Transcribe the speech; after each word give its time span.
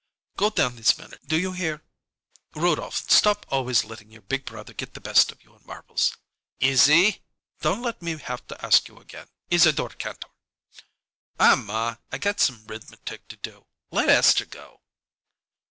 "Go 0.35 0.49
down 0.49 0.77
this 0.77 0.97
minute 0.97 1.21
do 1.27 1.37
you 1.39 1.51
hear? 1.51 1.83
Rudolph, 2.55 3.07
stop 3.11 3.45
always 3.49 3.83
letting 3.85 4.09
your 4.09 4.23
big 4.23 4.45
brother 4.45 4.73
get 4.73 4.95
the 4.95 4.99
best 4.99 5.31
of 5.31 5.43
you 5.43 5.55
in 5.55 5.63
marbles. 5.63 6.17
Iz 6.59 6.85
zie!" 6.85 6.93
"In 6.93 6.97
a 6.97 7.01
minute." 7.03 7.21
"Don't 7.59 7.81
let 7.83 8.01
me 8.01 8.17
have 8.17 8.47
to 8.47 8.65
ask 8.65 8.87
you 8.87 8.97
again, 8.97 9.27
Isadore 9.51 9.89
Kantor!" 9.97 10.29
"Aw, 11.39 11.55
ma, 11.55 11.97
I 12.11 12.17
got 12.17 12.39
some 12.39 12.65
'rithmetic 12.65 13.27
to 13.27 13.35
do. 13.37 13.67
Let 13.91 14.09
Esther 14.09 14.45
go!" 14.47 14.81